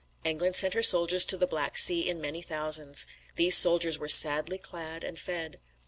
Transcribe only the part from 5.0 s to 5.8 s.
and fed.